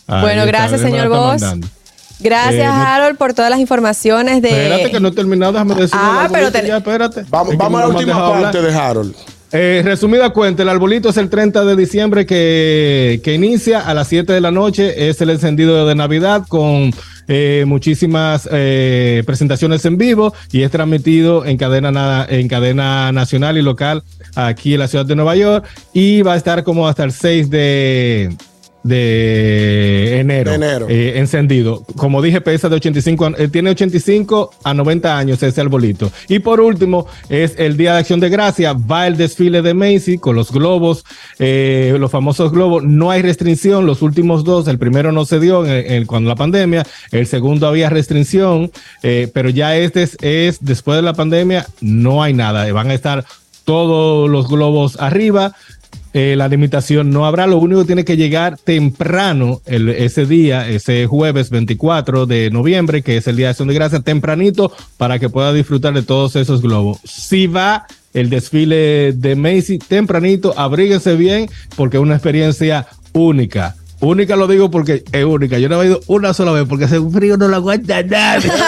Ahí 0.07 0.23
Bueno, 0.23 0.41
está, 0.43 0.47
gracias, 0.47 0.81
señor 0.81 1.09
mandando. 1.11 1.67
Gracias, 2.21 2.55
Eh, 2.55 2.65
Harold, 2.65 3.17
por 3.17 3.33
todas 3.33 3.51
las 3.51 3.61
informaciones 3.61 4.43
de. 4.43 4.49
Espérate 4.49 4.91
que 4.91 4.99
no 5.01 5.09
he 5.09 5.13
terminado, 5.13 5.53
déjame 5.53 5.75
decir. 5.77 5.91
Ah, 5.95 6.29
pero 6.33 6.49
ya, 6.51 6.79
espérate. 6.79 7.25
Vamos, 7.29 7.57
vamos 7.57 7.81
a 7.81 7.85
la 7.87 7.95
última 7.95 8.15
hablar. 8.15 8.43
parte 8.43 8.63
de 8.63 8.75
Harold. 8.75 9.15
Eh, 9.51 9.81
resumida 9.83 10.29
cuenta, 10.31 10.63
el 10.63 10.69
arbolito 10.69 11.09
es 11.09 11.17
el 11.17 11.31
30 11.31 11.65
de 11.65 11.75
diciembre 11.77 12.27
que, 12.27 13.21
inicia 13.35 13.81
a 13.81 13.95
las 13.95 14.09
7 14.09 14.33
de 14.33 14.41
la 14.43 14.51
noche. 14.51 15.09
Es 15.09 15.21
el 15.23 15.31
encendido 15.31 15.87
de 15.87 15.95
Navidad 15.95 16.45
con 16.49 16.91
eh, 17.29 17.65
muchísimas 17.67 18.47
eh, 18.53 19.23
presentaciones 19.27 19.85
en 19.87 19.97
vivo 19.97 20.35
y 20.53 20.63
es 20.63 20.71
transmitido 20.71 21.47
en 21.47 21.57
cadena, 21.57 21.91
na- 21.91 22.27
en 22.29 22.47
cadena 22.49 23.11
nacional 23.13 23.57
y 23.57 23.63
local 23.63 24.03
aquí 24.35 24.75
en 24.75 24.81
la 24.81 24.89
ciudad 24.89 25.07
de 25.07 25.17
Nueva 25.17 25.35
York. 25.37 25.65
Y 25.95 26.21
va 26.23 26.35
a 26.35 26.37
estar 26.37 26.63
como 26.63 26.87
hasta 26.87 27.05
el 27.05 27.13
6 27.13 27.49
de, 27.49 28.37
de 28.85 30.21
enero, 30.21 30.51
De 30.51 30.57
enero. 30.57 30.87
eh, 30.89 31.15
encendido. 31.17 31.85
Como 31.97 32.23
dije, 32.23 32.41
pesa 32.41 32.69
de 32.69 32.77
85, 32.77 33.27
a- 33.27 33.33
eh, 33.39 33.49
tiene 33.49 33.71
85 33.71 34.51
a 34.65 34.75
90 34.75 35.17
años 35.19 35.43
ese 35.43 35.61
arbolito. 35.61 36.11
Y 36.29 36.39
por 36.41 36.61
último, 36.61 37.07
es 37.29 37.55
el 37.59 37.77
Día 37.77 37.93
de 37.95 38.01
Acción 38.01 38.21
de 38.21 38.29
Gracia, 38.29 38.73
va 38.75 39.07
el 39.07 39.17
desfile 39.17 39.63
de 39.63 39.75
Macy 39.75 40.19
con 40.19 40.37
los 40.37 40.53
globos, 40.53 41.05
eh, 41.39 41.97
los 41.99 42.11
famosos 42.11 42.53
globos, 42.53 42.83
no 42.85 43.11
hay 43.11 43.23
restricción, 43.23 43.87
los 43.87 44.03
últimos 44.03 44.45
dos, 44.45 44.69
el 44.69 44.79
primero 44.79 45.13
no 45.13 45.25
se 45.25 45.41
dio 45.41 45.67
en- 45.67 45.93
en- 45.93 46.07
cuando 46.07 46.29
la 46.29 46.37
pandemia, 46.37 46.87
el 47.13 47.27
segundo 47.27 47.67
había 47.67 47.91
restricción, 47.91 48.71
eh, 49.03 49.29
pero 49.33 49.51
ya 49.51 49.77
este 49.77 50.03
es, 50.03 50.17
es 50.21 50.59
después 50.61 50.97
de 50.97 51.03
la 51.03 51.15
pandemia, 51.15 51.67
no 51.81 52.23
hay 52.23 52.33
nada, 52.35 52.71
van 52.73 52.91
a 52.91 52.95
estar 52.95 53.25
todos 53.65 54.31
los 54.31 54.49
globos 54.49 54.97
arriba. 54.99 55.55
Eh, 56.15 56.35
la 56.37 56.49
limitación 56.49 57.11
no 57.11 57.27
habrá, 57.27 57.47
lo 57.47 57.59
único 57.59 57.83
que 57.83 57.87
tiene 57.87 58.05
que 58.05 58.17
llegar 58.17 58.57
temprano 58.57 59.61
ese 59.67 60.25
día, 60.27 60.69
ese 60.69 61.07
jueves 61.07 61.51
24 61.51 62.27
de 62.27 62.51
noviembre, 62.51 63.03
que 63.03 63.19
es 63.19 63.27
el 63.29 63.37
Día 63.37 63.47
de 63.47 63.51
Acción 63.51 63.69
de 63.69 63.75
Gracias, 63.75 64.03
tempranito 64.05 64.73
para 64.97 65.19
que 65.19 65.29
pueda 65.29 65.53
disfrutar 65.53 65.93
de 65.93 66.03
todos 66.03 66.35
esos 66.37 66.63
globos. 66.63 66.99
Si 67.05 67.47
va 67.47 67.87
el 68.15 68.31
desfile 68.31 69.13
de 69.13 69.37
Macy 69.37 69.79
tempranito, 69.79 70.55
abríguense 70.57 71.15
bien 71.15 71.49
porque 71.77 71.99
es 71.99 72.03
una 72.03 72.15
experiencia 72.15 72.87
única. 73.13 73.77
Única 74.01 74.37
lo 74.37 74.47
digo 74.47 74.71
porque 74.71 75.05
es 75.13 75.25
única. 75.25 75.59
Yo 75.59 75.69
no 75.69 75.83
he 75.83 75.87
ido 75.87 76.01
una 76.07 76.33
sola 76.33 76.53
vez 76.53 76.65
porque 76.69 76.85
ese 76.85 77.01
frío 77.01 77.37
no 77.37 77.49
lo 77.49 77.57
aguanta 77.57 78.03
nadie. 78.03 78.51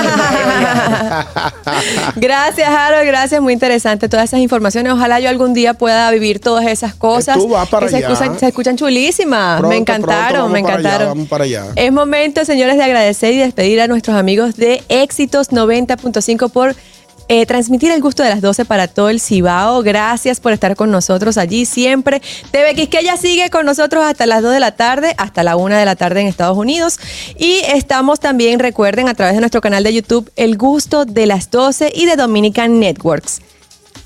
Gracias, 2.16 2.68
Harold. 2.68 3.06
Gracias, 3.06 3.40
muy 3.40 3.52
interesante 3.52 4.08
todas 4.08 4.24
esas 4.24 4.40
informaciones. 4.40 4.92
Ojalá 4.92 5.20
yo 5.20 5.28
algún 5.28 5.54
día 5.54 5.74
pueda 5.74 6.10
vivir 6.10 6.40
todas 6.40 6.66
esas 6.66 6.94
cosas. 6.94 7.36
tú 7.36 7.48
vas 7.48 7.68
para 7.68 7.86
que 7.86 7.92
se 7.92 7.98
escuchan, 7.98 8.38
se 8.38 8.48
escuchan 8.48 8.76
chulísimas. 8.76 9.58
Pronto, 9.58 9.68
me 9.68 9.76
encantaron, 9.76 10.52
me 10.52 10.62
para 10.62 10.74
allá, 10.74 10.80
encantaron. 10.80 11.08
vamos 11.08 11.28
para 11.28 11.44
allá. 11.44 11.66
Es 11.76 11.92
momento, 11.92 12.44
señores, 12.44 12.76
de 12.76 12.84
agradecer 12.84 13.34
y 13.34 13.38
despedir 13.38 13.80
a 13.80 13.86
nuestros 13.86 14.16
amigos 14.16 14.56
de 14.56 14.82
Éxitos 14.88 15.50
90.5 15.50 16.50
por 16.50 16.74
eh, 17.32 17.46
transmitir 17.46 17.92
el 17.92 18.00
gusto 18.00 18.25
de 18.25 18.28
las 18.28 18.40
12 18.40 18.64
para 18.64 18.88
todo 18.88 19.08
el 19.08 19.20
Cibao. 19.20 19.84
Gracias 19.84 20.40
por 20.40 20.52
estar 20.52 20.75
con 20.75 20.90
nosotros 20.90 21.38
allí 21.38 21.64
siempre. 21.64 22.20
TV 22.50 22.75
Quisqueya 22.75 23.16
sigue 23.16 23.50
con 23.50 23.64
nosotros 23.64 24.04
hasta 24.04 24.26
las 24.26 24.42
2 24.42 24.52
de 24.52 24.58
la 24.58 24.72
tarde, 24.72 25.14
hasta 25.16 25.44
la 25.44 25.54
1 25.54 25.76
de 25.76 25.84
la 25.84 25.94
tarde 25.94 26.22
en 26.22 26.26
Estados 26.26 26.58
Unidos. 26.58 26.99
Y 27.38 27.60
estamos 27.68 28.18
también, 28.18 28.58
recuerden, 28.58 29.08
a 29.08 29.14
través 29.14 29.37
de 29.37 29.40
nuestro 29.40 29.60
canal 29.60 29.84
de 29.84 29.94
YouTube, 29.94 30.28
El 30.34 30.58
Gusto 30.58 31.04
de 31.04 31.26
las 31.26 31.52
12 31.52 31.92
y 31.94 32.06
de 32.06 32.16
Dominican 32.16 32.80
Networks. 32.80 33.42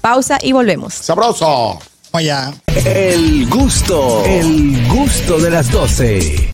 Pausa 0.03 0.39
y 0.43 0.53
volvemos. 0.53 0.93
Sabroso. 0.93 1.79
Allá. 2.13 2.53
El 2.85 3.49
gusto, 3.49 4.23
el 4.27 4.87
gusto 4.89 5.39
de 5.39 5.51
las 5.51 5.71
12. 5.71 6.53